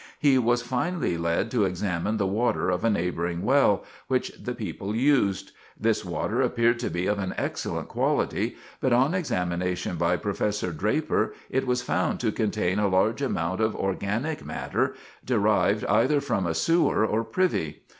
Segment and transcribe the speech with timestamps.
[0.17, 4.95] He was finally led to examine the water of a neighboring well, which the people
[4.95, 5.51] used.
[5.79, 10.65] This water appeared to be of an excellent quality, but on examination by Prof.
[10.75, 16.47] Draper, it was found to contain a large amount of organic matter, derived either from
[16.47, 17.83] a sewer or privy.